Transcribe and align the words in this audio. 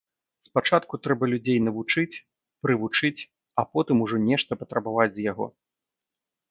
Спачатку 0.47 0.99
трэба 1.07 1.29
людзей 1.33 1.59
навучыць, 1.67 2.21
прывучыць, 2.65 3.21
а 3.61 3.69
потым 3.73 3.97
ужо 4.09 4.17
нешта 4.29 4.51
патрабаваць 4.65 5.11
з 5.21 5.33
яго. 5.33 5.47